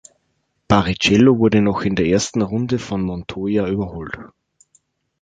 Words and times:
Barrichello 0.67 1.37
wurde 1.37 1.61
noch 1.61 1.83
in 1.83 1.95
der 1.95 2.07
ersten 2.07 2.41
Runde 2.41 2.79
von 2.79 3.03
Montoya 3.03 3.67
überholt. 3.67 4.17